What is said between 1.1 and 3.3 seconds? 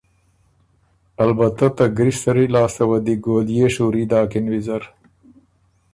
البته ته ګری سری لاسته وه دی